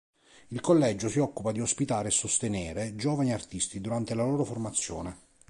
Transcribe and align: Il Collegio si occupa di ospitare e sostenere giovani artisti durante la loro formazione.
Il 0.47 0.61
Collegio 0.61 1.09
si 1.09 1.19
occupa 1.19 1.51
di 1.51 1.61
ospitare 1.61 2.07
e 2.07 2.09
sostenere 2.11 2.95
giovani 2.95 3.33
artisti 3.33 3.79
durante 3.79 4.15
la 4.15 4.23
loro 4.25 4.43
formazione. 4.43 5.19